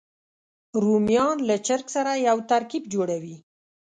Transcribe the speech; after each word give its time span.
رومیان 0.83 1.37
له 1.49 1.55
چرګ 1.65 1.85
سره 1.95 2.11
یو 2.27 2.37
ترکیب 2.51 2.83
جوړوي 2.93 3.35